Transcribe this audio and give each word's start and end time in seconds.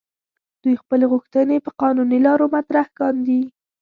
دوی 0.61 0.75
خپلې 0.81 1.05
غوښتنې 1.11 1.57
په 1.65 1.71
قانوني 1.81 2.19
لارو 2.25 2.45
مطرح 2.55 2.87
کاندي. 2.99 3.41